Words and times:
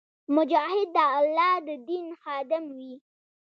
مجاهد 0.35 0.87
د 0.95 0.97
الله 1.19 1.53
د 1.67 1.69
دین 1.87 2.05
خادم 2.21 2.63
وي. 2.77 2.93